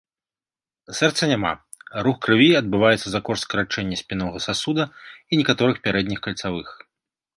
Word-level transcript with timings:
Сэрца 0.99 1.23
няма, 1.31 1.51
рух 2.07 2.17
крыві 2.27 2.47
адбываецца 2.61 3.07
за 3.15 3.19
кошт 3.27 3.41
скарачэння 3.49 4.01
спіннога 4.03 4.37
сасуда 4.47 4.83
і 4.91 5.33
некаторых 5.43 5.75
пярэдніх 5.85 6.19
кальцавых. 6.27 6.67